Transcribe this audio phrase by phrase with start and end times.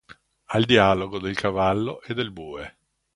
[0.47, 2.79] Al dialogo del cavallo e del bue.